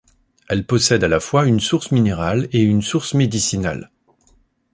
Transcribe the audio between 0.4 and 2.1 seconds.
Elle possède à la fois une source